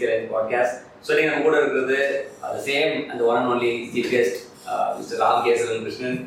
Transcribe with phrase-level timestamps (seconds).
[0.00, 0.76] கலைன் podcast
[1.06, 1.98] so நீங்கள் நம்ம கூட இருக்கிறது
[2.40, 4.38] அது சேம் அந்த one and only chief guest
[4.98, 6.18] mister Ram Keshavan Krishnan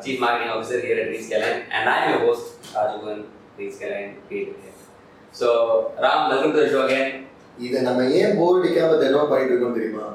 [0.00, 3.22] chief marketing officer here at Kalain and I am your host ராஜகுவன்
[3.58, 4.10] reach Kalain
[5.34, 5.48] so
[6.00, 7.10] Ram welcome to show again
[7.58, 10.06] இதை நம்ம ஏன் போர் அடிக்காம தினம் பண்ணிட்டு இருக்கோம் தெரியுமா?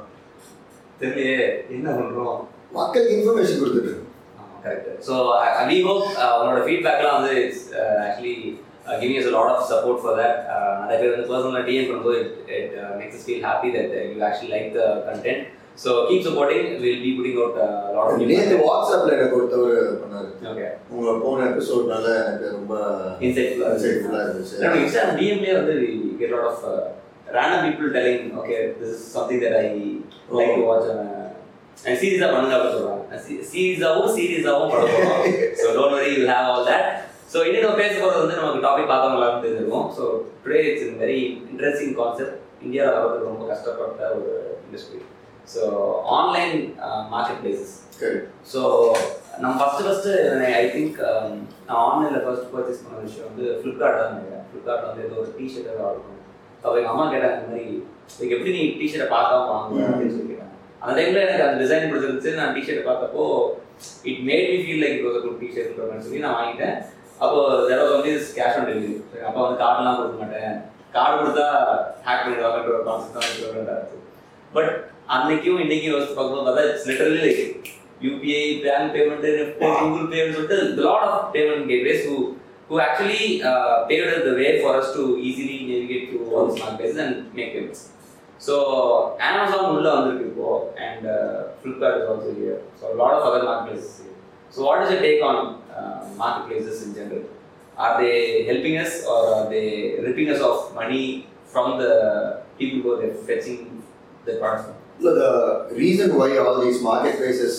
[1.02, 1.38] தெரியலையே
[1.70, 2.38] என்ன பண்ணுறோம்
[2.72, 3.94] மக்களுக்கு இன்ஃபர்மேஷன் கொடுத்துட்டு.
[4.64, 5.14] கரெக்ட் ஸோ
[5.70, 6.06] வி ஹோப்
[6.38, 7.66] உங்களோட ஃபீட்பேக்லாம் வந்து it's
[8.87, 11.89] Actually giving us a lot of support for that uh, நிறைய பேர் வந்து பர்சனலாக டிஎம்
[11.89, 12.21] பண்ணும்போது
[12.59, 12.71] it
[13.01, 15.41] makes us feel happy that uh, you actually like the content
[15.83, 18.65] so keep supporting we'll be putting out a lot of new நேத்து content.
[18.69, 22.75] வாட்ஸ்அப்ல எனக்கு ஒருத்தவர் பண்ணாரு okay உங்க போன எபிசோட்னால எனக்கு ரொம்ப
[23.29, 25.93] insightful இன்சைட்ஃபுல்லா இருந்துச்சு நம்ம இன்ஸ்டாகிராம் டிஎம்லேயே வந்து we
[26.23, 26.83] get a lot of uh,
[27.37, 29.69] random people telling okay this is something that I
[30.39, 31.11] like to watch on a
[31.89, 33.21] and சீரியஸாக பண்ணுங்க அப்படின்னு சொல்றாங்க
[33.53, 35.23] சீரியஸாகவும் சீரியஸாகவும் பண்ண போகிறோம்
[35.61, 36.89] so don't worry will have all that
[37.36, 39.88] So இன்னும் நம்ம பேச போகிறது வந்து நமக்கு டாபிக் பார்த்தவங்களாம் தெரிஞ்சிருக்கும்.
[39.96, 40.04] So
[40.44, 41.18] today it's in very
[41.52, 44.30] interesting concept இந்தியாவில் வரதுக்கு ரொம்ப கஷ்டப்பட்ட ஒரு
[44.66, 45.00] industry
[45.54, 45.64] so
[46.18, 46.56] online
[47.14, 47.74] market places.
[48.52, 48.62] So
[49.42, 50.14] நம்ம ஃபஸ்ட்டு ஃபஸ்ட்டு
[50.62, 51.02] ஐ திங்க்
[51.68, 54.82] நான் ஆன்லைனில் ஃபர்ஸ்ட் பர்ச்சேஸ் பண்ண விஷயம் வந்து ஃப்ளிப்கார்ட் தான் நினைக்கிறேன்.
[54.88, 56.26] வந்து ஏதோ ஒரு டிஷர்ட் ஆர்டர் பண்ணேன்
[56.64, 57.68] ஸோ எங்கள் அம்மா கேட்டாங்க இந்த மாதிரி
[58.16, 60.54] இதுக்கு எப்படி நீ டிஷர்ட்டை பார்க்காம வாங்குவேன் அப்படின்னு சொல்லி கேட்டாங்க.
[60.82, 62.40] அந்த டைமில் எனக்கு அந்த டிசைன் பிடிச்சிருந்துச்சு.
[62.42, 63.24] நான் டிஷர்ட்டை பார்த்தப்போ
[64.10, 66.78] it made me feel like ஒரு குட் டிஷர்ட்ன்ற மாதிரி சொல்லி நான் வாங்கிட்டேன்.
[67.24, 67.38] அப்போ
[67.70, 68.96] தடவை வந்து கேஷ் ஆன் டெலிவரி
[69.28, 70.56] அப்போ வந்து கார்டெலாம் கொடுக்க மாட்டேன்
[70.96, 71.48] கார்டு கொடுத்தா
[72.08, 74.02] ஹேக் பண்ணிடுவாங்கன்ற ஒரு கான்செப்ட் தான் இருந்துச்சு
[74.56, 74.72] பட்
[75.16, 77.44] அன்னைக்கும் இன்னைக்கும் யோசிச்சு பார்க்கும்போது பார்த்தா it's literally like
[78.06, 82.18] UPI bank payment Google பேன்னு சொல்லிட்டு lot of payment gateways who
[82.70, 86.98] who actually uh, paved the way for us to easily navigate through all these marketplaces
[86.98, 87.82] and make payments.
[88.40, 88.56] So
[89.28, 90.48] Amazon உள்ள வந்திருக்கு இப்போ
[90.86, 92.58] and uh, Flipkart is also here.
[92.80, 94.16] So a lot of other marketplaces here.
[94.54, 94.80] So what
[95.76, 97.24] uh, marketplaces in general?
[97.78, 99.68] Are they helping us or are they
[100.02, 101.06] ripping us of money
[101.46, 101.94] from the
[102.60, 103.60] people who are fetching
[104.26, 104.70] the products?
[105.02, 105.32] So the
[105.76, 107.54] reason why all these marketplaces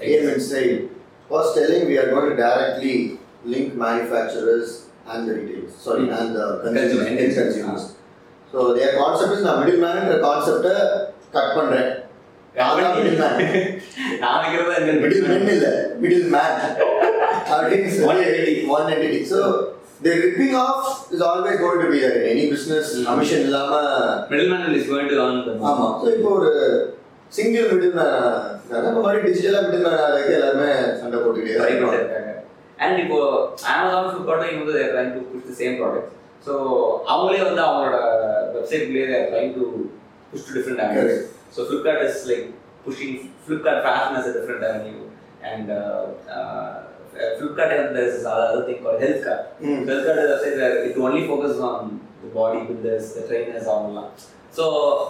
[0.00, 0.90] came inside
[1.30, 2.94] was telling we are going to directly
[3.44, 4.68] link manufacturers
[5.06, 6.18] and the retailers, sorry, Mm.
[6.18, 7.56] and the Consumer, consumers, consumers.
[7.56, 7.84] consumers.
[8.52, 10.74] So their concept is நான் middle மேன்ற கான்செப்டை
[11.34, 11.88] cut பண்றேன்
[12.56, 12.74] நான்
[14.38, 15.68] வைக்கிறதா இந்த middle man இல்ல
[16.02, 16.28] middle
[17.52, 18.54] அப்படின்னு One entity.
[18.74, 19.40] One entity so
[20.04, 22.86] the ripping off is always going to be there in any business.
[23.08, 23.72] Commission இல்லாம
[24.30, 25.86] middleman is going to earn the ஆமா.
[26.00, 26.50] ஸோ இப்போ ஒரு
[27.32, 28.16] சிங்கிள் மிடில் மேன்
[28.86, 30.70] நம்ம மாதிரி டிஜிட்டலா middle man ஆகிறதுக்கு எல்லாருமே
[31.00, 31.68] சண்டை போட்டுக்கிட்டே.
[31.68, 32.32] இருக்காங்க.
[32.84, 33.18] அண்ட் இப்போ
[33.72, 36.10] அமேசான் ஃபிளிப்கார்ட்டும் இவங்க வந்து trying to push the same product
[36.46, 36.52] so
[37.12, 37.98] அவங்களே வந்து அவங்களோட
[38.56, 39.64] வெப்சைட்லேயே trying to
[40.30, 41.14] push to different avenues
[41.56, 42.46] so Flipkart is like
[42.86, 44.98] pushing Flipkart fashion as a different avenue
[45.50, 45.70] and
[47.14, 49.44] other thing call health card.
[49.88, 51.90] Health card website it only focus on
[52.36, 54.10] body builders trainers அவங்கலாம்
[54.56, 54.64] so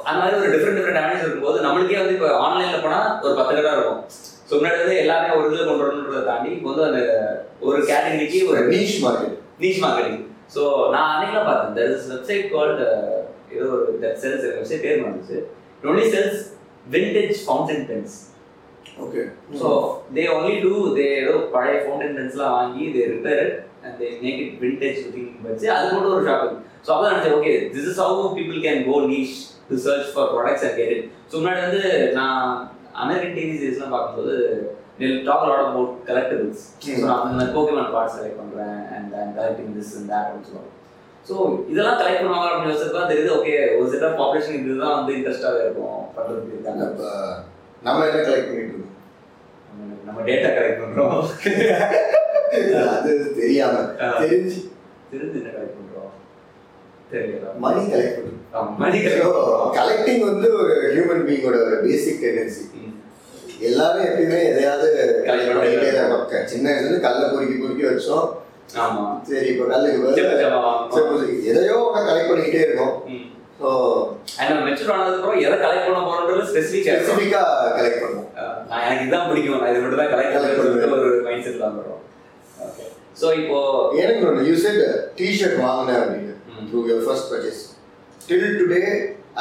[0.09, 3.73] அந்த மாதிரி ஒரு different different avenues இருக்கும்போது நம்மளுக்கே வந்து இப்போ ஆன்லைனில் போனால் ஒரு பத்து கடை
[3.77, 4.03] இருக்கும்.
[4.49, 7.01] ஸோ முன்னாடி வந்து எல்லாருமே ஒரு இதில் கொண்டு வரணுன்றதை தாண்டி இப்போ வந்து அந்த
[7.69, 10.21] ஒரு கேட்டகரிக்கு ஒரு niche market niche marketing
[10.55, 10.63] so
[10.95, 11.75] நான் அன்னைக்கெல்லாம் பார்த்தேன்.
[11.79, 12.87] தெர் இஸ் வெப்சைட் கால்டு
[13.57, 13.87] ஏதோ ஒரு
[14.23, 15.39] செல்ஸ் வெப்சைட் பேர் வந்துச்சு
[15.93, 16.41] only sells
[16.97, 18.17] vintage fountain pens
[18.99, 19.23] okay
[19.61, 19.69] so
[20.15, 23.45] they only do they ஏதோ பழைய ஃபவுண்டன் பென்ஸ்லாம் வாங்கி they repair
[23.85, 25.01] and they make it vintage
[25.47, 28.99] வச்சு அது மட்டும் ஒரு ஷாப்பிங் ஸோ அப்போ நினச்சேன் okay this is how people can go
[29.09, 29.39] niche
[29.69, 31.01] to search for products and get
[31.31, 32.47] so முன்னாடி வந்து நான்
[33.05, 34.37] அமெரிக்கன் டிவி சீரிஸ்லாம் பார்க்கும்போது
[35.45, 36.59] a lot about collectibles.
[36.83, 36.97] Hmm.
[36.97, 40.71] So நான் மாதிரி போக்கேமான் பார்ட்ஸ் செலக்ட் பண்ணுறேன் and I'm collecting this and that அப்படின்னு சொல்லுவாங்க
[41.27, 41.35] ஸோ
[41.73, 45.99] இதெல்லாம் கலெக்ட் பண்ணுவாங்க அப்படின்னு யோசிச்சு தெரியுது ஓகே ஒரு ஆஃப் பாப்புலேஷன் இதுதான் வந்து இன்ட்ரெஸ்டாகவே இருக்கும்.
[46.17, 46.87] பண்ணுறதுக்கு இருக்காங்க.
[47.83, 48.89] நம்ம என்ன கலெக்ட் பண்ணிட்டு இருக்கோம்.
[50.05, 51.17] நம்ம- டேட்டா கலெக்ட் பண்ணுறோம்
[52.95, 53.77] அது தெரியாம.
[54.21, 54.59] தெரிஞ்சு.
[55.13, 56.13] தெரிஞ்சு என்ன கலெக்ட் பண்ணுறோம்
[57.13, 57.47] தெரியல.
[57.57, 62.65] மணி கலெக்ட் பண்ணுறோம் மணி கலெக்ட் கலெக்டிங் வந்து ஒரு ஹியூமன் பீங்கோட ஒரு பேசிக் டெண்டன்சி
[63.61, 64.87] எல்லாரும் எப்பயுமே எதையாவது
[65.27, 66.47] Collect பண்ணிட்டே தான்.
[66.47, 68.29] சின்ன வயசுல இருந்து கல்லை பொறுக்கி பொறுக்கி வச்சோம்.
[68.77, 70.25] ஆமாம் சரி இப்போ கல்லுக்கு.
[71.45, 72.95] எதையோ கலெக்ட் பண்ணிக்கிட்டே இருக்கோம்.
[73.61, 73.69] ஸோ
[74.67, 76.01] மெச்சூர் ஆனதுக்கப்புறம் எதை கலெக்ட் பண்ண
[76.53, 77.09] இருக்கும்.
[77.09, 78.29] ஸ்பெசிஃபிக்காக கலெக்ட் பண்ணுவோம்.
[78.71, 79.61] நான் எனக்கு இதுதான் பிடிக்கும்.
[79.63, 80.91] நான் இது மட்டும் தான் கலெக்ட் பண்ணுறது.
[80.99, 81.79] ஒரு மைண்ட் செட் தான்
[82.67, 82.85] ஓகே
[83.21, 83.57] ஸோ இப்போ
[84.03, 84.83] எனக்கு ஒன்று யூ செட்
[85.19, 86.35] டிஷர்ட் வாங்கினேன் அப்படின்னு.
[86.51, 86.67] ம்.
[86.69, 87.63] Through your first purchase
[88.29, 88.81] till today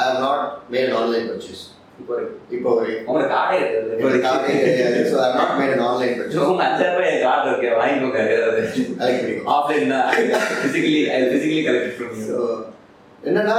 [0.00, 0.42] I have not
[0.74, 1.62] made online purchase
[2.00, 2.14] இப்போ.
[2.56, 3.06] இப்போ வரைக்கும்.
[3.08, 6.96] உங்களுக்கு கார்டே எனக்கு கார்டே இருக்குது கிடையாது so I not made an online purchase உங்க அஞ்சாயிரம்
[6.98, 7.68] ரூபாய் கார்டு இருக்கு.
[7.80, 8.60] வாங்கிக்கோங்க ஏதாவது
[9.00, 9.44] கலெக்ட் பண்ணிக்கோ.
[9.56, 10.08] ஆஃப்லைன் தான்.
[10.64, 12.38] பிசிக்கலி ஐ பிசிக்கலி கலெக்ட் பண்ணி ஸோ
[13.28, 13.58] என்னன்னா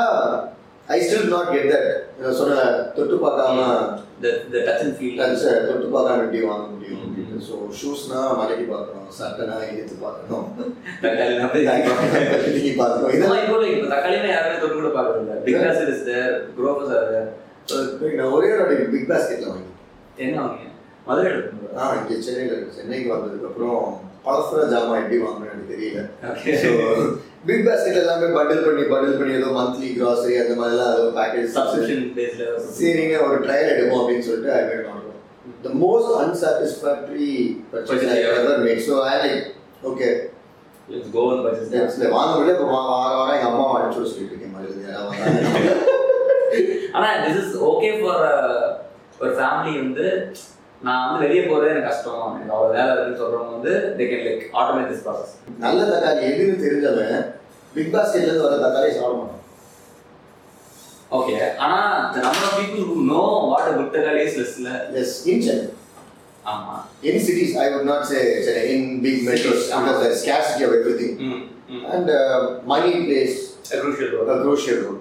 [0.87, 2.63] I still not get that சொன்ன
[2.95, 3.59] தொட்டு பார்க்காம
[4.23, 5.13] the the touch and feel.
[5.19, 6.99] Touch தொட்டு பார்க்காம எப்படி வாங்க முடியும்
[7.47, 10.45] ஸோ ஷூஸ்னா மலைக்கு பார்க்கணும் சட்டைனா இழுத்து பார்க்கணும்.
[11.03, 11.33] தக்காளி
[12.81, 13.11] பார்க்கணும்.
[13.15, 15.35] இதெல்லாம் இப்போ இப்ப தக்காளியுமே யாருமே தொட்டு கூட பார்க்கறது இல்ல.
[15.65, 17.29] BigBasket is there Grofers are there
[18.19, 19.69] நான் ஒரே ஒரு பிக் பாஸ்கெட்ல வாங்கி
[20.23, 20.69] என்ன வாங்க
[21.07, 23.79] மதுரை எடுக்கணும் ஆ இங்கே சென்னையில் சென்னைக்கு வந்ததுக்கு அப்புறம்
[24.25, 26.01] பழசுற ஜாமான் எப்படி வாங்கணும்னு தெரியல.
[26.63, 26.71] ஸோ
[27.43, 32.03] பிக் பாஸ்கெட் எல்லாமே பண்டில் பண்ணி பண்டில் பண்ணி ஏதோ மந்த்லி கிராசரி அந்த மாதிரிலாம் ஏதோ பேக்கேஜ் சப்ஸ்கிரிப்ஷன்
[32.17, 32.45] பேஸ்ல
[32.77, 35.19] சரிங்க ஒரு ட்ரையல் எடுப்போம் அப்படின்னு சொல்லிட்டு ஐ மேட் வாங்குறோம்
[35.65, 37.31] the most unsatisfactory
[37.73, 39.43] purchase I ever made so I like
[39.91, 40.09] okay
[40.87, 44.87] let's go and purchase வாங்க முடியல இப்போ வாங்க வாங்க எங்கள் அம்மா அனுப்பிச்சு சொல்லிட்டு இருக்கேன் மாதிரி
[44.87, 45.75] யாராவது வந்தாங்கன்னா.
[46.95, 48.25] ஆனா திஸ் இஸ் ஓகே ஃபார்
[49.21, 50.07] ஒரு ஃபேமிலி வந்து
[50.81, 52.23] நான் வந்து வெளியே போறது எனக்கு கஷ்டம்.
[52.31, 55.31] எனக்கு அவ்வளவு வேலை இருக்குன்னு சொல்றவங்க வந்து they can like automate this process
[55.63, 57.15] நல்ல தக்காளி எதுன்னு தெரிஞ்சவன்
[57.73, 59.39] பிக் பாஸ்கெட்ல இருந்து வர தக்காளி சாப்பிட மாட்டான்
[61.11, 61.33] ஓகே
[61.63, 61.79] ஆனா
[62.13, 64.69] the number of people who know what a good தக்காளி is lessல
[65.01, 65.67] எஸ் இன் சென்னை
[66.45, 70.63] ஆமா in cities i would not say Chennai, in big metros because there is scarcity
[70.63, 71.41] of everything ம்
[71.71, 73.33] ம் and uh, money plays
[73.67, 74.99] a crucial a role crucial role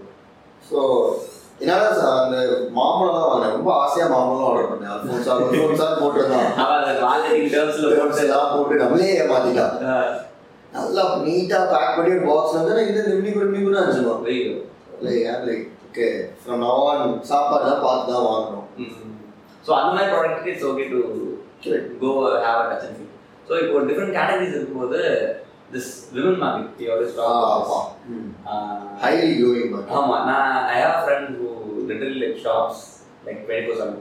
[0.62, 0.78] so
[1.62, 2.36] என்னால ச- அந்த
[2.76, 5.98] மாம்பழம் தான் வாங்கினேன் ரொம்ப ஆசையா மாம்பழம் ஆர்டர் பண்ணேன் போட்டுருந்தான்
[8.52, 10.08] போட்டு நம்மளே ஏமாத்திட்டான் அஹ்,
[10.72, 14.52] நல்லா நீட்டா பேக் பண்ணி ஒரு பாக்ஸ்ல வந்து இது நிம்மி கூட நிம்மி கூட அனுப்பிச்சுமா வெயில்
[15.06, 16.08] like like okay
[16.40, 18.68] from now on சாப்பாடு தான் பார்த்து தான் வாங்கணும்
[19.66, 21.00] ஸோ அந்த மாதிரி ப்ராடக்ட்டுக்கு it's okay to.
[22.00, 22.10] Go
[22.44, 23.10] have a touch and feel
[23.48, 25.00] so இப்போ டிஃப்ரெண்ட் கேட்டகரிஸ் இருக்கும்போது
[25.72, 27.78] this women market we always ஆமா
[29.02, 31.50] ஹைலி க்ரோயிங் மார்க்கெட் ஆமா நான் I have friend who
[31.90, 32.82] little like shops
[33.26, 34.00] like twenty four seven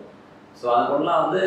[0.62, 1.44] so அந்த பொண்ணுலாம் வந்து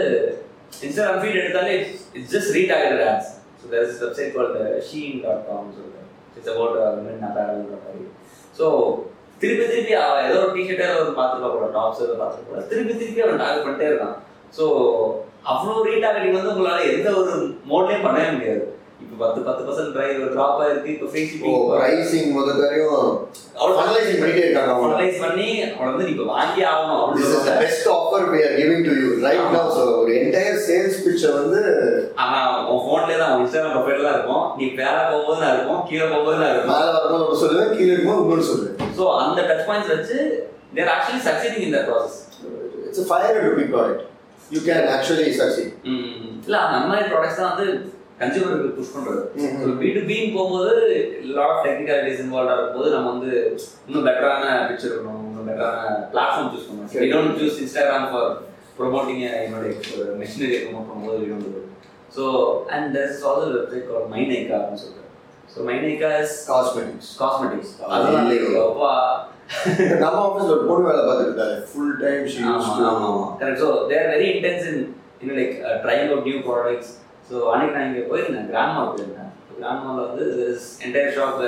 [0.82, 1.74] Instagram feed எடுத்தாலே
[2.14, 3.32] it's just retarget ads
[3.64, 4.54] so there is website call
[4.88, 6.00] Shein dot com சொல்லிட்டு
[6.36, 8.04] it's about women அப்பேரல்ன்ற மாதிரி.
[8.58, 8.66] So
[9.42, 13.24] திருப்பி திருப்பி அவன் ஏதோ ஒரு டிஷர்ட்டே ஒரு பார்த்துருக்க கூட டாப்ஸ் ஏதோ பார்த்துருக்க கூட திருப்பி திருப்பி
[13.24, 14.16] அவன் டார்கெட் பண்ணிட்டே இருக்கான்.
[14.58, 14.64] ஸோ
[15.52, 17.32] அவ்வளோ ரீடார்கெட்டிங் வந்து உங்களால் எந்த ஒரு
[17.70, 18.64] மோட்லேயும் பண்ணவே முடியாது.
[19.02, 21.24] இப்போ பத்து பத்து பர்சன்ட் ட்ரைவர் ட்ராப் ஆயிருக்கு இப்போ ஃப்ரீ
[21.86, 23.02] ரைசிங் முதல் வரையும்
[23.64, 28.20] அவ்வளோ ஃபனலைசிங் பண்ணிட்டே இருக்காங்க அவங்க பண்ணி அவளை வந்து நீ இப்போ வாங்கி ஆகணும் அப்படின்னு best offer
[28.32, 29.64] we are giving to you right now.
[29.76, 31.60] So, ஒரு entire sales pitch வந்து
[32.22, 32.40] ஆனா
[32.72, 34.44] உன் ஃபோன்லேயே தான் உன் இன்ஸ்டாகிராம் ப்ரொஃபைல் தான் இருக்கும்.
[34.58, 36.72] நீ மேலே போகும்போது நான் இருக்கும் கீழே போகும்போது நான் இருக்கும்.
[36.74, 38.76] மேல வரும்போது சொல்லுவேன் கீழே இருக்கும்போது இன்னொன்று சொல்லுவேன்.
[38.98, 40.18] ஸோ அந்த டச் பாயிண்ட்ஸ் வச்சு
[40.78, 42.18] they're actually succeeding in the process
[42.88, 44.04] it's five hundred rupee product
[44.50, 45.72] you can actually succeed
[46.46, 47.68] இல்ல அந்த மாதிரி ப்ராடக்ட்ஸ் தான் வந்து
[48.24, 49.22] கன்சியூமருக்கு புஷ் பண்றது.
[49.62, 50.72] ஒரு பி டு பின்னு போகும்போது
[51.36, 53.32] லாட் டெக்னிக்காலிட்டிஸ் இன்வால்வ் இருக்கும்போது நம்ம வந்து
[53.86, 55.80] இன்னும் பெட்டரான பிக்சர் இருக்கணும் இன்னும் பெட்டரான
[56.12, 56.90] பிளாட்ஃபார்ம் சூஸ் பண்ணணும்.
[56.96, 58.30] We don't choose Instagram for
[58.78, 59.72] promoting என்னுடைய
[60.22, 61.60] மெஷினரி ப்ரொமோட் பண்ணும்போது we don't
[62.16, 62.24] so
[62.74, 65.02] and there is also website call Nykaa அப்படின்னு சொல்லிட்டு
[65.52, 68.92] so Nykaa is cosmetics cosmetics அது அதெல்லாம் அப்பா.
[70.02, 72.38] நம்ம ஆஃபீஸ்ல ஒரு பொண்ணு வேலை பார்த்துட்டு இருந்தாரு full time she
[73.40, 74.80] correct so they're very intense in
[75.20, 75.54] இன்னும் like
[75.84, 76.92] trying out new products
[77.28, 80.24] so அன்னைக்கு நான் இங்கே போயிருந்தேன் கிராண்ட்மா போயிருந்தேன் கிராண்ட்மாவில் வந்து
[80.84, 81.42] என்டையர் ஷாப்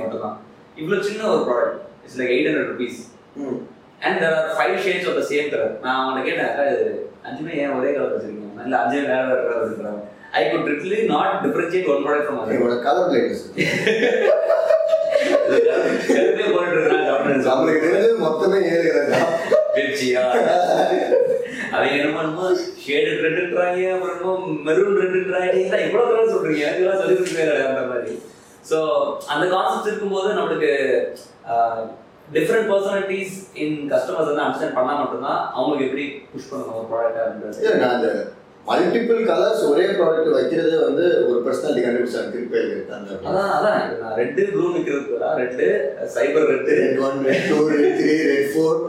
[0.00, 0.36] மட்டும் தான்.
[0.76, 2.98] இவ்வளோ சின்ன ஒரு product it's like eight hundred rupees
[4.02, 6.88] and there are five shades of the same colour நான் அவனை கேட்டேன் அக்கா இது
[7.26, 8.64] அஞ்சுமே ஏன் ஒரே கலர் வச்சிருக்கீங்க?
[8.64, 10.02] இல்லை அஞ்சுமே வேற வேற கலர் இருக்கிறாங்க
[10.34, 13.44] I could literally not differentiate one product from other என்னோட கலர் பிளைட்னஸ்
[16.08, 19.24] கருப்பே போட்டுட்டு இருக்கான் நம்மளுக்கு தெரிஞ்சது மொத்தமே ஏழு கலர்
[21.74, 22.46] வெச்சியா அவங்க என்ன பண்ணுமோ
[22.84, 24.34] ஷேடு ரெண்டுன்றாங்க அப்புறம் என்னமோ
[24.66, 26.62] மெரூன் ரெண்டுன்றாங்க நீங்க இவ்வளவு தூரம் சொல்றீங்க.
[26.64, 28.14] எனக்கு எல்லாம் சொல்லி கொடுக்குறீங்க அந்த மாதிரி.
[28.64, 28.76] ஸோ
[29.32, 30.72] அந்த கான்செப்ட் இருக்கும்போது நம்மளுக்கு
[32.28, 37.60] டிஃப்ரெண்ட் பர்சனாலிட்டிஸ் இன் கஸ்டமர்ஸ் வந்து அண்டர்ஸ்டாண்ட் பண்ணா மட்டும்தான் அவங்களுக்கு எப்படி புஷ் பண்ணணும் ஒரு ப்ராடக்ட் அப்படின்றது.
[37.62, 38.10] இல்ல, நான் அந்த
[38.66, 42.60] மல்டிபிள் கலர்ஸ் ஒரே ப்ராடக்ட் வைக்கிறதே வந்து ஒரு பர்சனாலிட்டி கண்டுபிடிச்சாங்க திருப்பி
[42.94, 43.82] அந்த அதான் அதான்.
[44.00, 45.66] நான் ரெட்டு ப்ளூ நிற்கிறது red
[46.14, 48.80] cipher red red one red two red three red four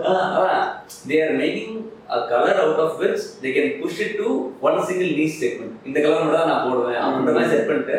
[1.10, 1.74] they are making
[2.10, 4.28] a color out of which they can push it to
[4.62, 7.00] one single niche segment இந்த colour மட்டும் தான் நான் போடுவேன்.
[7.04, 7.98] அப்படின்ற மாதிரி set பண்ணிட்டு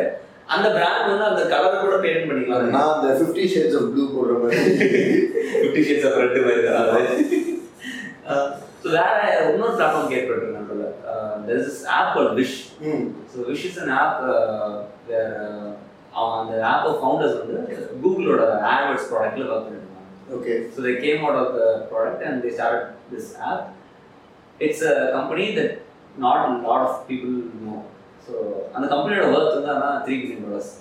[0.55, 2.69] அந்த பிராண்ட் வந்து அந்த கலர் கூட பேமெண்ட் பண்ணிக்கலாம்.
[2.75, 4.59] நான் அந்த ஃபிஃப்டி ஷேட்ஸ் ஆஃப் ப்ளூ போடுற மாதிரி.
[5.61, 6.63] ஃபிஃப்டி ஷேட்ஸ் ஆஃப் ரெட் மாதிரி
[8.81, 9.13] ஸோ வேற
[9.49, 10.91] இன்னொரு பிளாட்ஃபார்ம் கேட்பட்டு நடுவில்
[11.47, 12.57] there is app call Wish
[12.89, 13.05] ம்.
[13.31, 14.21] So Wish is an app
[16.37, 17.57] அந்த ஆப்பை ஃபவுண்டர்ஸ் வந்து
[18.03, 19.73] கூகுளோட AdWords ப்ராடக்ட்ல work
[20.35, 23.61] okay So they came out of the product and they started this app.
[24.59, 25.71] It's a company that
[26.17, 27.79] not a lot of people know.
[28.27, 28.33] So
[28.75, 30.71] அந்த கம்பெனியோட worth வந்து அதான் three billion dollars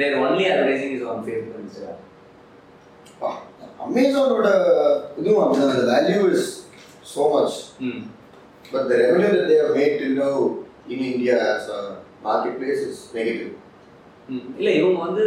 [0.00, 2.02] their only advertising is on Facebook Instagram
[3.86, 4.48] அமேசானோட
[5.20, 6.44] இதுவும் அப்படிதான் the value is
[7.14, 7.54] so much
[7.88, 8.02] ம்
[8.72, 10.36] but the revenue that they have made till now
[10.94, 11.82] in India as a
[12.22, 13.52] marketplace is negative
[14.28, 14.44] ம்.
[14.58, 15.24] இல்ல இவங்க வந்து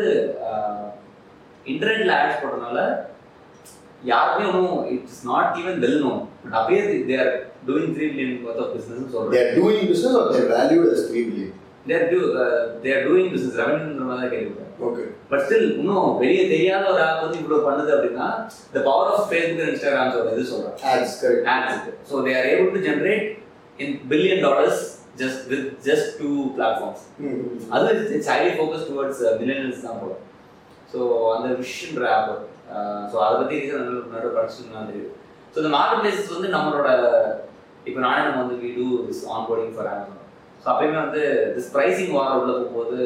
[1.66, 2.80] இன்டர்நெட்ல ads போட்டனால
[4.04, 7.32] யாருமே ஒன்றும் it's not even well no but அப்படியே they're
[7.68, 11.24] doing three billion worth of business are doing business or they are valued as 3
[11.30, 11.54] billion.
[11.88, 12.20] They're do
[12.82, 15.06] they're doing business ரெவன்யூன்ற மாதிரி தான் கேள்விப்பட்டேன் Okay.
[15.30, 18.28] பட் ஸ்டில் இன்னும் வெளியே தெரியாத ஒரு ஆப் வந்து இவ்வளோ பண்ணுது அப்படின்னா
[18.74, 20.44] the power of Facebook Instagram சொல்ற இது
[21.56, 21.80] ads.
[22.04, 23.26] So they are able to generate
[23.80, 24.78] in billion dollars
[25.18, 27.00] just with just two platforms.
[27.20, 27.40] Mm.
[27.74, 30.14] அது it's highly focus towards millions தான் போல
[30.94, 31.00] ஸோ
[31.34, 32.32] அந்த விஷன்ற ஆப்
[33.12, 33.90] ஸோ அதை பற்றி ரீசன்
[34.38, 35.12] படிச்சுன்னு தெரியுது
[35.52, 36.90] ஸோ இந்த மார்க்கெட் பிளேசஸ் வந்து நம்மளோட
[37.88, 40.24] இப்போ நானே நம்ம வந்து we do this onboarding for Amazon
[40.62, 41.22] so அப்பயுமே வந்து
[41.56, 42.98] திஸ் ப்ரைசிங் வார் உள்ள போகும்போது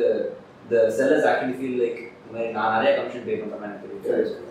[0.63, 4.47] இந்த செல்லர்ஸ் ஆக்சுவலி ஃபீல் லைக் இந்த மாதிரி நான் நிறைய கமிஷன் பே பண்ணுறேன் எனக்கு தெரியும்.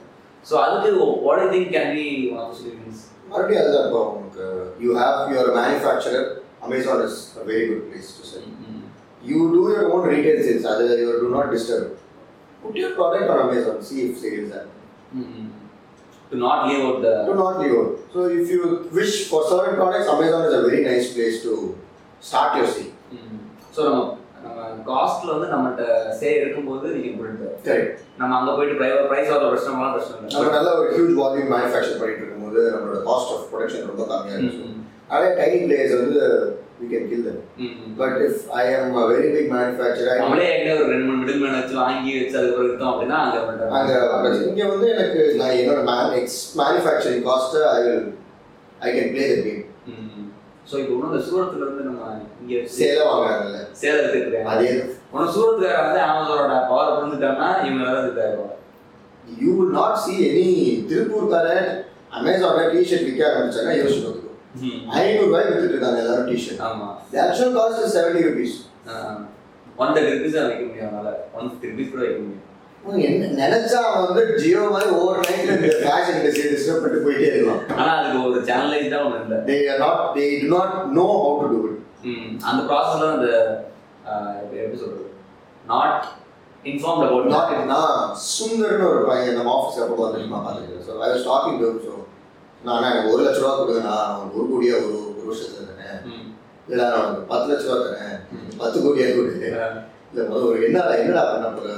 [0.46, 0.90] ஸோ அதுக்கு
[1.24, 4.46] what you think can be one of solutions மறுபடியும் அதுதான் இப்போ உங்களுக்கு
[4.84, 6.28] you have your manufacturer
[6.66, 8.46] Amazon is a very good place to sell
[9.22, 11.90] you do your own retail sales அது your do not disturb
[12.62, 14.54] put your product on Amazon see if sales
[15.12, 17.90] are do not leave out the do not leave out.
[18.14, 18.62] So if you
[18.92, 21.52] wish for certain products, Amazon is a very nice place to
[22.22, 22.92] start your sale.
[23.74, 24.00] So நம்ம
[24.44, 25.84] நம்ம காஸ்ட்ல வந்து நம்மகிட்ட
[26.20, 27.90] சே இருக்கும்போது நீங்க போட்டு Correct.
[28.20, 32.00] நம்ம அங்க போயிட்டு பிரைவர் பிரைஸ் வர பிரச்சனைலாம் பிரச்சனை நம்ம இல்லை நல்ல ஒரு ஹியூஜ் வால்யூம் மேனுஃபேக்சர்
[32.00, 34.76] பண்ணிட்டு இருக்கும்போது நம்மளோட காஸ்ட் ஆஃப் ப்ரொடக்ஷன் ரொம்ப கம்மியாக இருக்கும்
[35.14, 36.22] அதே டைனி பிளேயர்ஸ் வந்து
[36.80, 37.38] we can kill them.
[37.94, 41.40] But if I am a very big manufacturer, I நம்மளே எங்க ஒரு ரெண்டு மூணு மிடில்
[41.42, 43.38] மேன் வச்சு வாங்கி வச்சு அதுக்கப்புறம் விற்றோம் அப்படின்னா அங்க
[43.78, 48.06] அங்க பண்ணிட்டு இங்க வந்து எனக்கு நான் என்னோட மேன் எக்ஸ் மேனுஃபேக்சரிங் காஸ்ட்டை I will
[48.80, 49.66] I can play the game
[50.70, 52.02] so இப்போ இந்த சூரத்துல இருந்து நம்ம
[52.42, 53.60] இங்க சேலை வாங்குறாங்கல்ல.
[53.80, 54.68] சேலம் எடுத்துக்கிறேன் அதே
[55.12, 58.56] உனக்கு சூரத்துக்கார வந்து அமேசானோட பவர் புரிஞ்சுட்டாங்கன்னா இவங்க தான் இதுக்காயிருவாங்க
[59.38, 60.48] you will not see any
[60.90, 61.70] திருப்பூர்காரன்
[62.18, 64.19] அமேசான்ல டிஷர்ட் விற்க ஆரம்பிச்சாங்க யோசிச்சு
[64.52, 66.88] பார்த்துக்கோ ஐநூறு ரூபாய்க்கு வித்துட்டு இருக்காங்க எல்லாரும் டிஷர்ட் ஆமா.
[67.10, 68.56] The actual cost seventy rupees
[69.78, 72.46] one thirty rupees வைக்க முடியும் அதனால ஒன் ஃபிஃப்டி ருபீஸ் கூட வைக்க முடியும்.
[73.06, 77.90] என்ன நினைச்சா வந்து ஜியோ மாதிரி ஓவர் நைட்ல இந்த ஃபேஷன் இண்டஸ்ட்ரி டிஸ்டர்ப் பண்ணிட்டு போயிட்டே இருக்கலாம் ஆனா
[77.96, 79.38] அதுக்கு ஒரு சேனலைஸ்டா ஒன்று இல்லை.
[79.48, 81.78] They are not they do not know how to do it
[82.50, 83.28] அந்த ப்ராசஸ்ல அந்த
[84.06, 85.06] ஆஹ், இப்ப எப்படி சொல்றது?
[85.64, 86.04] நாட்
[86.64, 91.10] இன்ஃபார்ம்ட் அபவுட் நாட் நான் சுந்தர்னு ஒரு பையன் நம்ம ஆஃபீஸ் அப்போ வந்து நான் பார்த்துருக்கேன் so I
[91.12, 91.92] was talking to so
[92.66, 96.00] நான் எனக்கு ஒரு லட்ச ரூபா கொடுங்க நான் ஒரு கோடியா ஒரு ஒரு வருஷத்துல தரேன்.
[96.70, 98.16] இல்லை நான் உனக்கு பத்து லட்ச ரூபா தரேன்.
[98.60, 99.32] பத்து கோடியா கொடு.
[100.10, 101.70] இல்லை முதல்ல ஒரு என்னடா என்னடா பண்ண போற?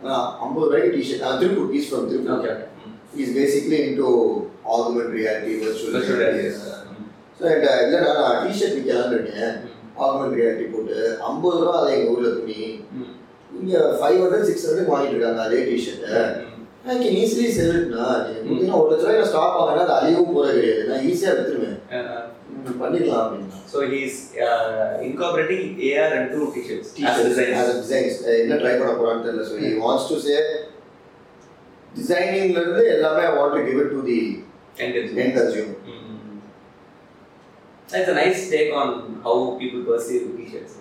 [0.00, 2.62] ஆனால் ஐம்பது ரூபாய்க்கு டிஷர்ட் நான் Tiruppur piece from Tiruppur.
[3.22, 4.08] Is basically into
[4.76, 6.46] augmented reality virtual reality.
[7.38, 9.52] So என்கிட்ட இல்லைடா நான் டிஷர்ட் விற்கலான்னு இருக்கேன்.
[10.04, 10.96] ஆகுமெண்ட் ரியாலிட்டி போட்டு
[11.28, 12.60] ஐம்பது ரூபா அதை எங்கள் ஊரில் துணி.
[13.60, 16.22] இங்கே ஃபைவ் ஹண்ட்ரட் சிக்ஸ் ஹண்ட்ரட் வாங்கிட்டு இருக்காங்க அதே டிஷர்ட்டை
[16.90, 18.06] ஐ கேன் ஈஸிலி செல்ட்னா
[18.46, 20.82] நீங்கள் ஒரு லட்ச ரூபாய் ஸ்டாக் வாங்கினா அது அழியவும் போகிறது கிடையாது.
[20.90, 21.78] நான் ஈஸியாக விற்றுருவேன்
[22.82, 23.58] பண்ணிடலாம் அப்படின்னா.
[23.72, 24.18] So he's
[25.08, 26.92] incorporating AR and to t-shirts
[27.80, 28.14] designs.
[28.42, 30.36] என்ன ட்ரை பண்ண போறான்னு தெரியல so he wants to say
[31.94, 34.20] டிசைனிங்ல இருந்து எல்லாமே I want to give it to the
[34.84, 35.80] end consumer
[37.88, 38.88] it's a nice take on
[39.24, 40.72] how people perceive t-shirts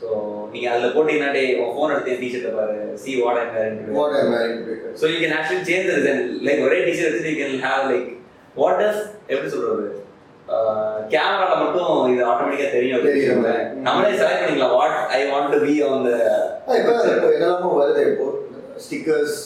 [0.00, 0.08] so
[0.52, 2.74] நீங்கள் அதில் போட்டீங்கன்னா டே உன் ஃபோன் எடுத்து டிஷர்ட்டை பாரு.
[3.02, 6.60] See what I'm wearing what I marrying to so you can actually change design like
[6.66, 8.08] ஒரே T shirt வச்சு you can have like
[8.56, 9.00] what does
[9.30, 9.86] எப்படி சொல்றது?
[11.12, 13.42] கேமரால மட்டும் இது ஆட்டோமேட்டிக்கா தெரியும் தெரியும்.
[13.86, 14.74] நம்மளே செலக்ட் பண்ணிக்கலாம்.
[14.78, 16.12] What I want to be on the
[16.78, 18.26] இப்போ இப்போ என்னெல்லாமோ வருது இப்போ.
[18.84, 19.36] Stickers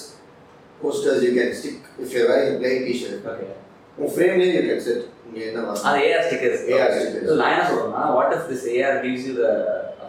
[0.81, 3.49] posters you can stick if you wearing plain T shirt okay
[3.99, 7.27] உன் ஃப்ரேம்லேயே யூ கேன் செட் இங்கே என்ன அது AR stickers AR stickers.
[7.29, 9.47] So நான் என்ன சொல்றேன்னா what if this AR gives you the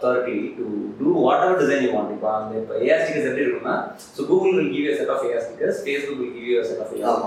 [0.06, 0.64] authority to
[0.98, 1.10] do
[1.44, 3.76] whatever design you want இப்போ அந்த இப்போ ஏஆர் ஸ்டிக்கர்ஸ் எப்படி இருக்கும்னா
[4.16, 6.92] so Google will give you set of AR stickers Facebook will give you set of
[6.98, 7.22] AR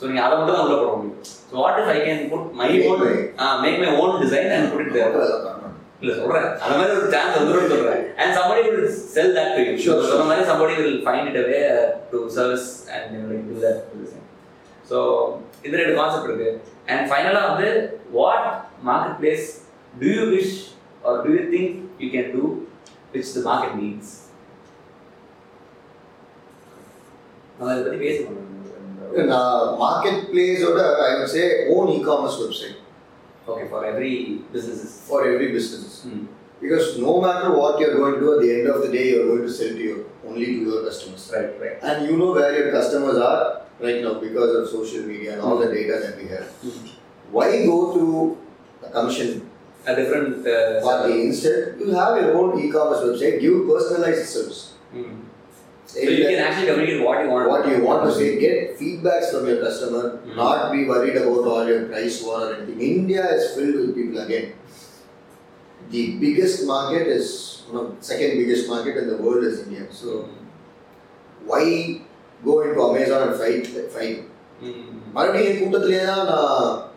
[0.00, 1.14] so நீங்கள் அதை மட்டும் தான் உள்ள போட முடியும்.
[1.48, 4.68] So what if I can put my Make own my- make my own design and
[4.72, 4.98] put it
[6.02, 6.44] இல்ல சொல்றேன்.
[6.64, 8.02] அந்த மாதிரி ஒரு சான்ஸ் வந்துரும் சொல்றேன்.
[8.20, 9.72] And somebody will sell that to you.
[9.84, 11.62] Sure, So, சொன்ன மாதிரி somebody will find it a way
[12.12, 14.26] to service and you know, like do that to the same
[14.90, 14.98] so
[15.66, 16.50] இது ரெண்டு கான்செப்ட் இருக்கு.
[16.88, 17.68] And ஃபைனலா வந்து
[18.18, 18.44] what
[18.82, 19.46] marketplace
[19.94, 20.52] do you wish
[21.04, 21.68] or do you think
[22.02, 22.44] you can do
[23.12, 24.08] which the market needs
[27.58, 28.44] நம்ம இதை பத்தி பேசணும்
[29.32, 32.76] நான் market பிளேஸோட I would say own e commerce website
[33.50, 34.12] okay for every
[34.54, 36.24] businesses for every business Hmm.
[36.62, 39.26] Because no matter what you're going to do, at the end of the day, you're
[39.26, 41.24] going to sell to your only to your customers.
[41.34, 43.42] right right And you know where your customers are
[43.80, 46.48] right now because of social media and all the data that we have.
[47.36, 48.18] Why go through
[49.87, 51.21] a commission a different uh, party?
[51.21, 54.73] Instead, you have your own e-commerce website, give personalized service.
[54.91, 55.19] Hmm.
[55.85, 57.49] So you can actually communicate what you want.
[57.49, 60.35] what you want to say, get feedbacks from your customer, Mm.
[60.35, 62.81] not be worried about all your price war or anything.
[62.81, 64.53] India is filled with people again.
[65.91, 69.85] The biggest market is, no, second biggest market in the world is India.
[69.91, 70.29] So
[71.45, 72.01] why
[72.43, 74.23] go into Amazon and fight, fight
[75.13, 76.87] மறுபடியும் என் கூட்டத்திலேயே தான் நான்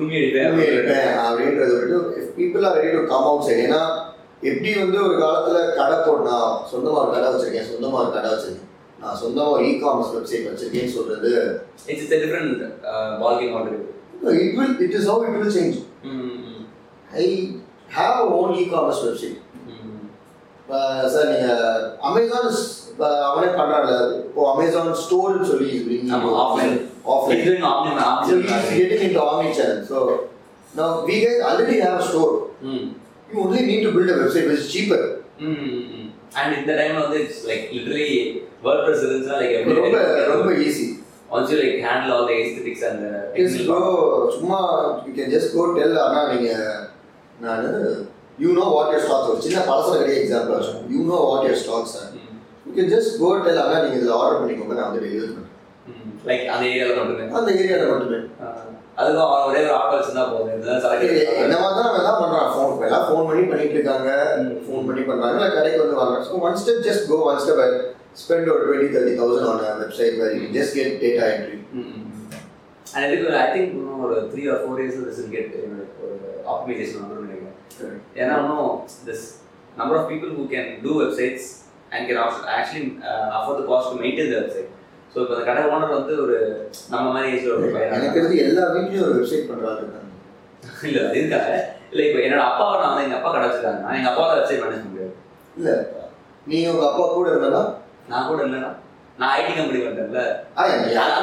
[0.00, 1.96] கும்மி உண்மையை அடிப்பேன் இருப்பேன் அப்படின்றது விட்டு
[2.36, 3.80] people are ready to come outside ஏன்னா
[4.50, 8.66] எப்படி வந்து ஒரு காலத்துல கடை போட்டு நான் சொந்தமா ஒரு கடை வச்சிருக்கேன் சொந்தமா ஒரு கடை வச்சிருக்கேன்.
[8.98, 11.32] நான் சொந்தமா ஒரு இ காமர்ஸ் வெப்சைட் வச்சிருக்கேன்னு சொல்றது.
[11.92, 12.50] It's a different
[13.20, 13.78] ball game already
[14.44, 15.76] it will it is how it will change
[17.22, 17.26] I
[17.96, 19.38] have own e commerce website
[21.14, 21.48] sir நீங்க
[22.08, 22.50] அமேசான்
[23.28, 25.70] அவனே பண்றாரு இப்போ அமேசான் ஸ்டோர்னு சொல்லி
[26.42, 26.74] offline.
[27.06, 27.44] Offline
[31.80, 32.32] have a store.
[33.30, 35.02] You only need to build a website which is cheaper.
[36.38, 38.10] And இந்த டைம்ல வந்து it's like literally
[39.40, 40.86] like ரொம்ப ரொம்ப easy
[41.30, 43.04] also like handle all the aesthetics and
[43.38, 43.78] just go
[44.36, 44.60] சும்மா
[45.06, 45.96] you can just go tell
[46.34, 46.50] நீங்க
[47.40, 47.66] நான்
[48.38, 49.64] you know what your stocks ஒரு சின்ன
[50.22, 52.10] எக்ஸாம்பிள் வச்சோம் you know what stocks sir
[52.76, 55.48] you just go tell அண்ணா நீங்க இதில் ஆர்டர் பண்ணிக்கோங்க நான் வந்து டெலிவரி பண்ணுறேன்
[56.28, 57.24] லைக் அந்த ஏரியாவில் மட்டுமே?
[57.38, 58.18] அந்த ஏரியாவில் மட்டுமே.
[58.98, 60.50] அதுக்கும் அவன் ஒரே ஒரு ஆட்டோ வச்சிருந்தா போதும்.
[60.56, 61.04] இதுதான் செலக்ட்
[61.44, 62.48] என்ன மாதிரி தான் அவன் தான் பண்றான்?
[62.54, 64.10] ஃபோன் எல்லாம் ஃபோன் பண்ணி பண்ணிட்டு இருக்காங்க.
[64.64, 65.36] ஃபோன் பண்ணி பண்றாங்க.
[65.38, 66.26] இல்லை கடைக்கு வந்து வாங்குறாங்க.
[66.28, 67.62] So one step just go one step
[68.22, 71.58] spend ஒரு twenty thirty thousand on website where you just get data entry
[72.94, 75.54] and இதுக்கு ஐ திங்க் இன்னும் ஒரு three or four years will get
[76.02, 76.16] ஒரு
[76.54, 77.98] ஆப்டிமைசேஷன் வந்துடும் நினைக்கிறேன்.
[78.20, 78.70] ஏன்னா இன்னும்
[79.08, 79.26] this
[79.80, 81.48] number of people who can do websites
[81.92, 82.20] and can
[82.54, 82.82] actually
[83.36, 84.68] afford the cost to maintain the website
[85.12, 86.36] so இப்போ அந்த கடை ஓனர் வந்து ஒரு
[86.90, 90.06] நம்ம மாதிரி ஏஜ்ல ஒரு எனக்கு தெரிஞ்சு எல்லா வீட்லயும் ஒரு வெப்சைட் இருக்காங்க.
[90.86, 91.52] இல்லை அது இருக்காங்க
[91.92, 93.80] இல்லை இப்போ என்னோட அப்பாவை நான் வந்து எங்கள் அப்பா கடை வச்சிருக்காங்க.
[93.84, 95.12] நான் எங்கள் அப்பாவை வெப்சைட் மேனேஜ் முடியாது.
[95.56, 95.70] இல்ல
[96.46, 97.62] நீங்க உங்க அப்பா கூட இருந்தா
[98.10, 98.70] நான் கூட இல்லைன்னா?
[99.18, 100.20] நான் ஐடி கம்பெனி பண்ணிட்டேன்ல
[100.58, 100.76] அது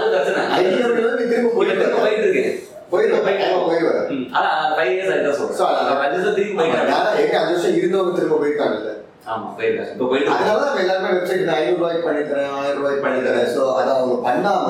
[0.07, 0.41] பிரச்சனை.
[0.57, 2.57] ஐடி கம்பெனில நீ திரும்ப போயிட்டு இருக்கேன்.
[2.91, 8.91] போயிடுவேன் ம், அதான் ஃபைவ் இயர்ஸ் ஆயிட்டா So, சொல்றேன் திரும்பி எங்க அஞ்சு வருஷம் இருந்தவங்க திரும்ப போயிருக்காங்கல்ல
[9.27, 10.31] ஆமா போயிருக்காங்க இப்போ போயிட்டு.
[10.35, 13.49] அதனால எல்லாருமே வெப்சைட் ஐநூறு ரூபாய்க்கு பண்ணி தரேன் ஆயிரம் ரூபாய்க்கு பண்ணி தரேன்.
[13.55, 14.67] ஸோ அதை அவங்க பண்ணாம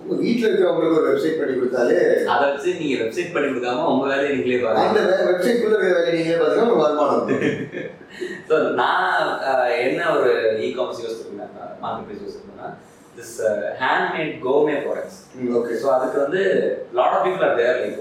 [0.00, 1.98] உங்க வீட்டுல இருக்கிறவங்களுக்கு ஒரு வெப்சைட் பண்ணி கொடுத்தாலே
[2.32, 4.86] அதை வச்சு நீங்க வெப்சைட் பண்ணி கொடுக்காம உங்க வேலையை நீங்களே பாருங்க.
[4.88, 7.92] அந்த வெப்சைட் குள்ள இருக்கிற வேலையை நீங்களே பார்த்தீங்கன்னா உங்களுக்கு வருமானம் வரும்.
[8.48, 9.30] ஸோ நான்
[9.84, 10.32] என்ன ஒரு
[10.64, 12.68] இ காமர்ஸ் யூஸ் பண்ணிருந்தேன் மார்க்கெட் பிளேஸ் யூஸ் பண்ணேன்னா
[13.16, 13.32] this
[13.82, 15.18] handmade கோமே products
[15.58, 16.42] okay so அதுக்கு வந்து
[16.98, 18.00] lot of people are there like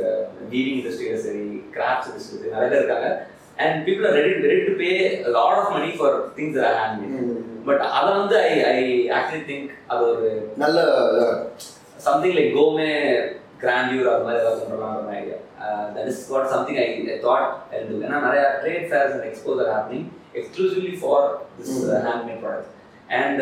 [0.53, 1.43] weaving இண்டஸ்ட்ரியில சரி
[1.75, 3.09] கிராஃப்ட்ஸ் இண்டஸ்ட்ரி நிறைய பேர் இருக்காங்க.
[3.57, 4.89] And people are ready ready to pay
[5.37, 7.21] lot of money for things are handmade.
[7.67, 8.79] But அதை வந்து ஐ ஐ
[9.17, 10.29] ஆக்சுவலி திங்க் அது ஒரு
[10.63, 10.79] நல்ல
[12.07, 12.89] சம்திங் லைக் கோமே
[13.63, 15.37] கிராண்டியூர் அது மாதிரி ஏதாவது பண்ணுறலாம் idea
[15.95, 16.87] that is what something I
[17.27, 17.47] thought
[17.89, 20.07] too ஏன்னா நிறைய trade fairs and expos are happening
[20.39, 21.73] exclusively for this.
[22.09, 22.71] Handmade product
[23.21, 23.41] and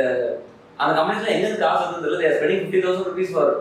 [0.81, 2.21] அந்த கம்பெனிஸ்ல எங்க இருந்து காசு வந்து தெரியல.
[2.23, 3.53] They're spending fifty thousand rupees for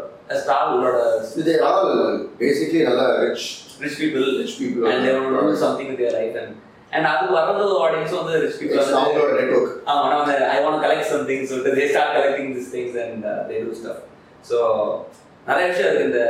[1.40, 1.88] இது ஆல்
[2.40, 3.46] பேசிக்லி நல்ல rich
[3.80, 6.54] rich people rich people and they do something with life and
[6.92, 11.24] and அதுக்கு வரது ஆடியன்ஸும் வந்து ரிச் பீப்புள் அவங்களோட நெட்ஒர்க் ஆமா வந்து I want collect some
[11.28, 14.02] things சொல்லிட்டு they start collecting this things and they do stuff
[14.44, 14.58] so
[15.46, 16.22] நிறைய விஷயம் இருக்கு இந்த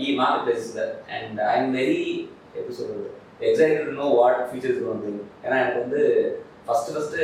[0.00, 0.82] இ மார்க்கெட் பிளேஸில்
[1.16, 2.00] அண்ட் ஐ எம் வெரி
[2.54, 3.06] எப்படி சொல்றது
[3.42, 5.10] எக்ஸைட்டட் நோ வாட் ஃபியூச்சர்ஸ் வந்து
[5.44, 6.02] ஏன்னா எனக்கு வந்து
[6.66, 7.18] ஃபர்ஸ்ட் ஃபர்ஸ்ட்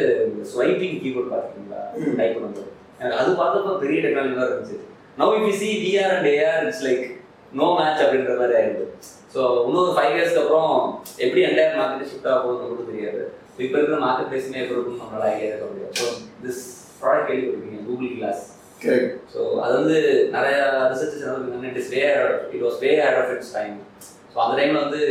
[0.51, 1.81] ஸ்வைப்பிங் கீபோர்ட் பார்த்துருக்கீங்களா.
[2.19, 4.77] டைப் பண்ணுறது எனக்கு அது பார்த்தப்போ பெரிய டெக்னாலஜி தான் இருந்துச்சு.
[5.19, 7.07] Now if see VR and AR it's like
[7.59, 8.85] no match அப்படின்ற மாதிரி ஆயிடுது.
[9.35, 10.73] ஸோ இன்னொரு ஃபைவ் இயர்ஸ்க்கு அப்புறம்
[11.25, 13.21] எப்படி என்டையர் மார்க்கெட் ஷிஃப்ட் ஆக போகுதுன்னு கூட தெரியாது.
[13.65, 16.07] இப்போ இருக்கிற மார்க்கெட் பிளேஸுமே எப்படி இருக்கும்னு நம்மளால ஐடியா இருக்க முடியாது ஸோ
[16.45, 16.62] திஸ்
[17.01, 18.43] ப்ராடக்ட் கேள்விப்பட்டிருக்கீங்க கூகுள் கிளாஸ்
[19.33, 19.97] ஸோ அது வந்து
[20.37, 20.57] நிறைய
[20.93, 22.03] researches நடந்துருக்காங்க it is way
[22.55, 23.75] it was way ahead of its time
[24.33, 25.03] so அந்த டைமில் வந்து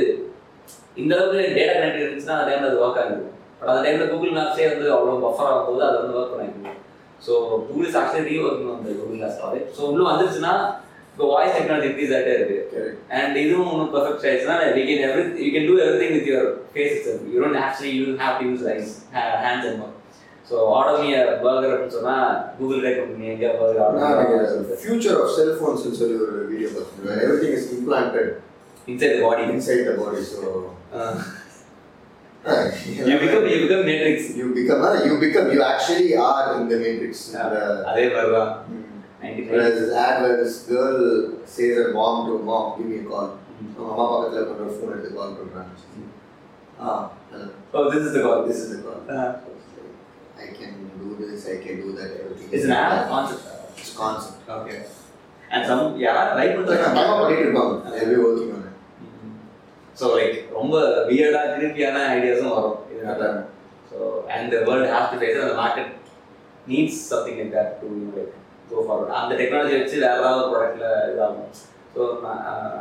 [1.01, 3.21] இந்த அளவுக்கு டேட்டா கனெக்ட் இருந்துச்சுன்னா அந்த டைமில் அது ஒர்க் ஆகுது.
[3.60, 6.73] பட் அந்த டைமில் கூகுள் மேப்ஸே வந்து அவ்வளோ பஃபர் ஆகும்போது அது வந்து ஒர்க் பண்ணிருக்கு
[7.25, 7.34] so
[7.67, 10.54] Google actually reworking அந்த கூகுள் கிளாஸ் ப்ராடக்ட் ஸோ உள்ள வந்துருச்சுன்னா
[11.13, 15.24] இப்போ வாய்ஸ் டெக்னாலஜி இன்க்ரீஸ் ஆகிட்டே இருக்கு கரெக்ட் அண்ட் இதுவும் ஒன்றும் பெர்ஃபெக்ட் ஆயிடுச்சுன்னா we can every
[15.45, 18.63] you can do everything with your face it's you don't actually you have to use
[18.69, 18.93] raise
[19.45, 19.84] hands and
[20.50, 21.10] so order me
[21.43, 26.71] burger அப்படின்னு சொன்னால் Google ரேக் பண்ணி எங்கேயா burger order future of cellphones சொல்லி ஒரு video
[26.78, 28.32] பார்த்தீங்க everything is implanted
[28.88, 30.21] inside body inside the body.
[30.30, 30.39] So
[33.10, 36.80] you become you become Matrix you become uh, you become you actually are in the
[36.84, 37.13] matrix.
[37.36, 37.50] Uh,
[37.89, 38.80] அதே மாதிரி தான் mm.
[38.80, 38.80] Ninety
[39.50, 40.98] whereas this ad where this girl
[41.54, 43.28] says her mom to mom give me a call
[43.76, 45.72] அவங்க அம்மா பக்கத்துல கொண்டு phone எடுத்து கால் பண்றாங்க
[46.82, 46.96] ஆ
[47.30, 49.00] hello oh this is the call this is the call
[50.44, 53.44] I can do this I can do that everything it's an ad concept
[53.80, 54.76] it's concept okay
[55.54, 58.74] and some யாராவது try like நான் பயமா பண்ணிட்டு இருப்பாங்க they'll be working on it
[60.00, 60.74] so like ரொம்ப
[61.11, 63.28] வியர்டாக திருப்பியான ஐடியாஸும் வரும் இதனால
[63.90, 63.98] so
[64.37, 65.92] and world has to face அந்த market
[66.72, 68.35] needs something like that to like
[68.71, 71.49] go forward அந்த டெக்னாலஜி வச்சு வேற ஏதாவது ப்ராடக்ட்ல இதாகும்.
[71.93, 72.01] So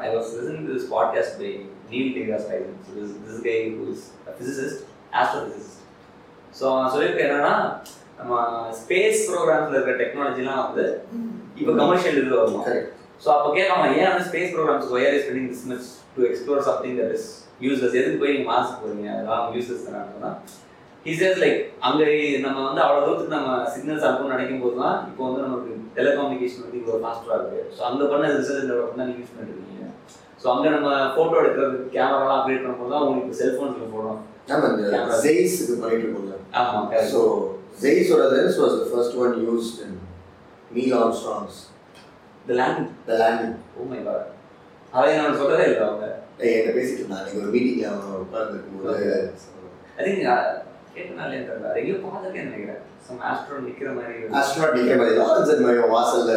[0.03, 1.50] I was listening to this podcast by
[1.90, 4.05] Neil deGrasse Tyson so this this guy who is
[4.37, 4.83] physicist
[5.20, 5.76] astrophysicist
[6.55, 7.55] so அவன் சொல்லியிருக்க என்னன்னா
[8.20, 8.35] நம்ம
[8.81, 10.87] ஸ்பேஸ் ப்ரோக்ராம்ஸில் இருக்கிற டெக்னாலஜிலாம் வந்து
[11.61, 12.62] இப்போ கமர்ஷியல் இது வருமா?
[13.22, 16.98] ஸோ அப்போ கேட்பாங்க ஏன் வந்து space programs why are is spending this much to explore something
[17.00, 17.29] that is
[17.64, 19.09] useless எதுக்கு போய் நீங்கள் மாஸ்க் போறீங்க?
[19.14, 20.31] அதெல்லாம் யூஸ்லெஸ் தானே?
[21.18, 22.06] சேஸ் லைக் அங்கே
[22.44, 26.98] நம்ம வந்து அவ்வளோ தூரத்துக்கு நம்ம சிக்னல்ஸ் அனுப்பணும்னு நினைக்கும் தான் இப்போ வந்து நமக்கு டெலிகாமினிகேஷன் வந்து இவ்வளோ
[27.04, 29.86] ஃபாஸ்ட்டாக இருக்குது ஸோ அங்கே பண்ண ரிசர்ச் டெவலப்மெண்ட் தான் யூஸ் பண்ணிருக்கீங்க.
[30.42, 34.20] ஸோ அங்கே நம்ம ஃபோட்டோ எடுக்கிறது கேமராலாம் அப்டேட் பண்ணும்போது தான் உங்களுக்கு செல்ஃபோன்ஸில் போடுறோம்.
[35.24, 37.20] ஜெய்ஸ் இது பண்ணிட்டு இருக்கோம்ல ஆமாம் so
[37.82, 39.98] ஜெய்ஸோட lens was the first one used in
[40.70, 41.58] Neil Armstrong's
[42.42, 44.26] இந்த land the landing oh my God
[44.92, 46.06] அதை நான் சொல்கிறதே இல்லை அவங்க.
[46.44, 47.52] என்கிட்ட பேசிட்டு இருந்தான் அன்னைக்கு ஒரு
[48.22, 49.04] உட்கார்ந்துருக்கும்போது
[49.96, 50.24] ஐ திங்க்
[50.94, 52.81] கேட்டனாலே தெரியல எங்கேயோ பார்த்துருக்கேன் நினைக்கிறேன்.
[53.07, 55.16] சம் ஆஸ்ட்ரோ நிற்கிற மாதிரி ஆஸ்ட்ரோனாட் நிக்கிற மாதிரி.
[55.20, 56.35] லாரன்ஸ் மாதிரி வாசல்ல.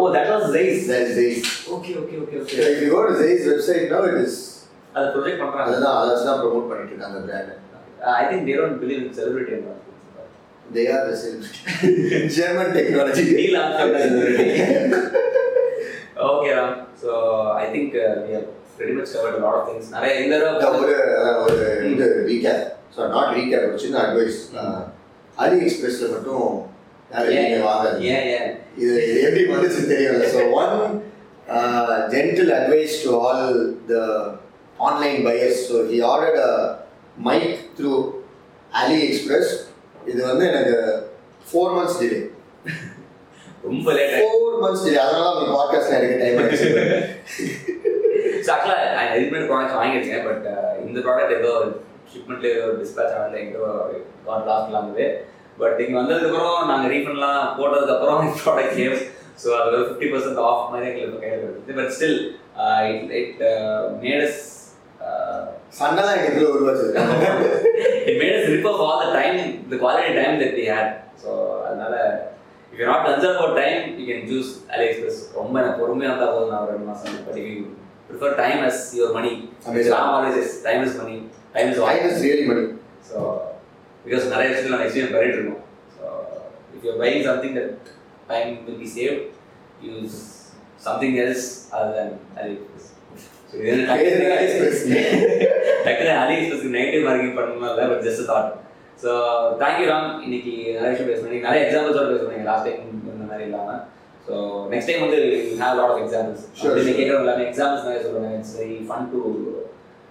[0.00, 1.40] ஓ that was Zeiss is Zeiss.
[1.76, 2.56] Okay okay okay okay
[3.52, 4.36] website now, it is.
[4.96, 7.52] அதை ப்ரொஜெக்ட் அதை வச்சு தான் ப்ரொமோட் பண்ணிட்டு இருக்காங்க brand
[8.20, 9.56] I think they don't believe in celebrity
[10.76, 13.26] they are the celebrity German technology
[16.56, 16.70] Ram.
[17.00, 17.10] So
[17.62, 18.46] I think uh, we have
[18.76, 19.84] pretty much covered a lot of things.
[19.94, 20.36] நிறைய இந்த
[20.80, 20.94] ஒரு
[21.44, 21.56] ஒரு
[21.92, 22.64] இது ரீகேப்
[22.96, 24.38] ஸோ நாட் ரீகேப் ஒரு சின்ன advice
[25.36, 26.46] அலி எக்ஸ்பிரஸ்ல மட்டும்
[27.10, 27.98] யாரும் வாங்காது
[28.80, 30.24] இது இது எப்படி வந்துச்சு தெரியல.
[30.32, 30.74] So one
[32.14, 33.44] gentle advice to all
[33.90, 33.96] the
[34.78, 36.52] online buyers so he ordered a
[37.28, 37.92] mic through
[39.06, 39.52] AliExpress
[40.06, 40.74] இது வந்து எனக்கு
[41.46, 42.20] ஃபோர் மந்த்ஸ் டிலே
[43.66, 46.68] ரொம்ப லேட் ஃபோர் மந்த்ஸ் டிலே அதனால உங்க பாட்காஸ்ட்ல எனக்கு டைம் ஆயிடுச்சு.
[48.38, 48.82] ஸோ ஆக்சுவலாக
[49.14, 50.46] ரெடிமேட் ப்ராடக்ட்ஸ் வாங்கியிருக்கேன் பட்
[50.86, 51.52] இந்த ப்ராடக்ட் ஏதோ
[52.12, 53.70] ஷிப்மெண்ட்ல ஏதோ டிஸ்பேச் ஆனது எங்கேயோ
[54.26, 55.06] காட் லாஸ்ட்ல இருந்தது
[55.60, 58.98] பட் இங்கே வந்ததுக்கப்புறம் நாங்கள் ரீஃபண்ட்லாம் போட்டதுக்கப்புறம் ப்ராடக்ட் கேம்
[59.42, 62.20] ஸோ அது ஒரு ஃபிஃப்டி பர்சன்ட் ஆஃப் மாதிரி எங்களுக்கு கையில் இருக்குது but still
[62.90, 63.42] it it
[64.04, 64.42] matters
[65.78, 66.86] சண்டை தான் எனக்கு உருவாச்சு.
[68.20, 69.38] Made us rip off all the time,
[69.68, 70.86] the quality time that we had.
[71.22, 71.30] So,
[71.66, 71.94] அதனால
[72.72, 75.18] if you're not concerned about time, you can choose AliExpress.
[75.34, 76.52] ரொம்ப எனக்கு பொறுமையாக இருந்தால் போதும்.
[76.52, 77.64] நான் ஒரு ரெண்டு மாதம் but you
[78.08, 79.32] prefer time as your money
[80.68, 81.16] time is money
[81.56, 82.46] time is time is really
[83.10, 83.18] so
[84.04, 85.62] because நிறைய விஷயத்தில் நம்ம எக்ஸ்பீரியன் பண்ணிட்டு இருக்கோம்.
[85.96, 86.04] So
[86.74, 87.72] if you're buying something that
[88.32, 89.16] time will be save
[89.86, 90.16] use
[90.86, 92.14] something else other than.
[95.86, 96.12] டக்குனு
[96.76, 98.48] negative marking பண்ணணும் இல்லை but just thought
[99.02, 99.10] so
[99.62, 103.80] thank you Ram இன்னைக்கு நிறைய விஷயம் பேசணும் நிறைய எக்ஸாம்பிள்ஸோட பேசணும் லாஸ்ட் டைம் இந்த மாதிரி இல்லாமல்
[104.26, 104.34] ஸோ
[104.72, 105.20] நெக்ஸ்ட் டைம் வந்து
[105.62, 106.44] ஹேவ் லாட் ஆஃப் எக்ஸாம்பிள்ஸ்.
[106.98, 108.38] கேட்குறவங்க எல்லாமே எக்ஸாம்பிள்ஸ் நிறைய சொல்லுவாங்க.
[108.38, 109.20] It's very fun to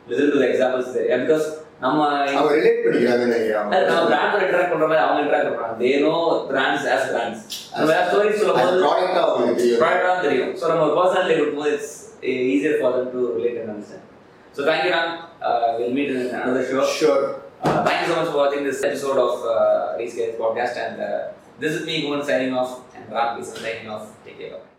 [0.09, 0.91] listen to examples
[1.23, 1.45] because
[1.83, 2.01] நம்ம
[2.35, 5.75] அவங்க ரிலேட் பண்ணிக்கிறாங்கன்னு நினைக்கிறேன் நம்ம பிராண்ட் இன்டராக்ட் பண்ற மாதிரி அவங்க இன்டராக்ட் பண்றாங்க.
[5.81, 6.13] They know
[6.51, 7.41] brands as brands
[7.73, 9.79] நம்ம வேற ஸ்டோரிஸ் சொல்லும் அது போது ப்ராடக்டா அவங்களுக்கு தெரியும்.
[9.83, 10.51] ப்ராடக்ட் தான் தெரியும்.
[10.59, 11.95] ஸோ நம்ம பர்சனலி இருக்கும்போது it's
[12.53, 14.05] easier for them to relate and understand
[14.57, 15.11] so thank you Ram
[15.79, 16.85] will meet in another show.
[16.99, 17.25] Sure
[17.57, 19.55] Uh, thank you so much for watching this episode of uh,
[19.99, 21.09] Rescale Podcast and uh,
[21.63, 22.73] this is me Guman signing off.
[22.95, 24.05] And Ram is signing off.
[24.25, 24.53] Take care.
[24.53, 24.74] Bye.